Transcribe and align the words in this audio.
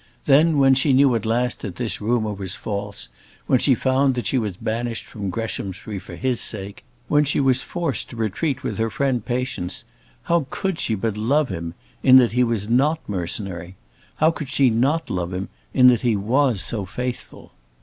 Then, 0.25 0.57
when 0.57 0.73
she 0.73 0.93
knew 0.93 1.13
at 1.13 1.27
last 1.27 1.59
that 1.59 1.75
this 1.75 2.01
rumour 2.01 2.33
was 2.33 2.55
false, 2.55 3.07
when 3.45 3.59
she 3.59 3.75
found 3.75 4.15
that 4.15 4.25
she 4.25 4.39
was 4.39 4.57
banished 4.57 5.05
from 5.05 5.29
Greshamsbury 5.29 5.99
for 5.99 6.15
his 6.15 6.41
sake, 6.41 6.83
when 7.07 7.23
she 7.23 7.39
was 7.39 7.61
forced 7.61 8.09
to 8.09 8.15
retreat 8.15 8.63
with 8.63 8.79
her 8.79 8.89
friend 8.89 9.23
Patience, 9.23 9.83
how 10.23 10.47
could 10.49 10.79
she 10.79 10.95
but 10.95 11.17
love 11.19 11.49
him, 11.49 11.75
in 12.01 12.17
that 12.17 12.31
he 12.31 12.43
was 12.43 12.67
not 12.67 12.97
mercenary? 13.07 13.75
How 14.15 14.31
could 14.31 14.49
she 14.49 14.71
not 14.71 15.11
love 15.11 15.35
him 15.35 15.49
in 15.71 15.85
that 15.89 16.01
he 16.01 16.15
was 16.15 16.63
so 16.63 16.83
faithful? 16.83 17.51